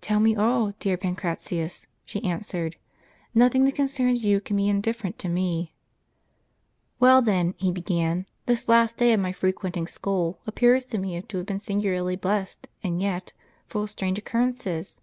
"Tell 0.00 0.18
me 0.18 0.34
all, 0.34 0.72
dear 0.78 0.96
Pancratius," 0.96 1.86
she 2.06 2.24
answered; 2.24 2.76
"nothing 3.34 3.66
that 3.66 3.74
concerns 3.74 4.24
you 4.24 4.40
can 4.40 4.56
be 4.56 4.66
indifferent 4.66 5.18
to 5.18 5.28
me."" 5.28 5.74
Well, 7.00 7.20
then," 7.20 7.52
he 7.58 7.70
began," 7.70 8.24
this 8.46 8.66
last 8.66 8.96
day 8.96 9.12
of 9.12 9.20
my 9.20 9.32
frequenting 9.32 9.86
school 9.86 10.38
appears 10.46 10.86
to 10.86 10.96
me 10.96 11.20
to 11.20 11.36
have 11.36 11.44
been 11.44 11.60
singularly 11.60 12.16
blessed, 12.16 12.66
and 12.82 13.02
yet 13.02 13.10
* 13.10 13.10
The 13.10 13.10
peculiar 13.10 13.16
epithet 13.18 13.28
of 13.28 13.34
the 13.34 13.42
Catacombs. 13.42 13.64
& 13.64 13.66
full 13.72 13.82
of 13.82 13.90
strange 13.90 14.18
occurrences. 14.18 15.00